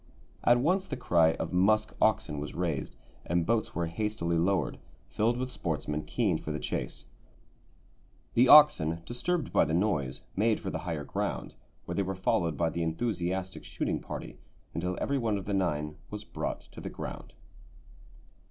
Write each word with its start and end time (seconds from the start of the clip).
At 0.43 0.59
once 0.59 0.87
the 0.87 0.97
cry 0.97 1.33
of 1.33 1.53
"musk 1.53 1.93
oxen" 2.01 2.39
was 2.39 2.55
raised, 2.55 2.95
and 3.23 3.45
boats 3.45 3.75
were 3.75 3.85
hastily 3.85 4.35
lowered, 4.35 4.79
filled 5.09 5.37
with 5.37 5.51
sportsmen 5.51 6.01
keen 6.05 6.39
for 6.39 6.51
the 6.51 6.57
chase. 6.57 7.05
The 8.33 8.47
oxen, 8.47 9.03
disturbed 9.05 9.53
by 9.53 9.63
the 9.63 9.75
noise, 9.75 10.23
made 10.35 10.59
for 10.59 10.71
the 10.71 10.79
higher 10.89 11.03
ground, 11.03 11.53
where 11.85 11.93
they 11.93 12.01
were 12.01 12.15
followed 12.15 12.57
by 12.57 12.71
the 12.71 12.81
enthusiastic 12.81 13.63
shooting 13.63 13.99
party 13.99 14.39
until 14.73 14.97
every 14.99 15.19
one 15.19 15.37
of 15.37 15.45
the 15.45 15.53
nine 15.53 15.97
was 16.09 16.23
brought 16.23 16.61
to 16.71 16.81
the 16.81 16.89
ground. 16.89 17.33